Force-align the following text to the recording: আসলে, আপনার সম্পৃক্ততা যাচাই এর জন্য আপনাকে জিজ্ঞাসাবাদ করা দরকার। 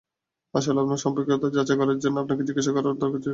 আসলে, 0.53 0.79
আপনার 0.79 0.99
সম্পৃক্ততা 1.03 1.47
যাচাই 1.57 1.77
এর 1.85 1.99
জন্য 2.03 2.17
আপনাকে 2.19 2.43
জিজ্ঞাসাবাদ 2.47 2.83
করা 2.83 2.99
দরকার। 3.03 3.21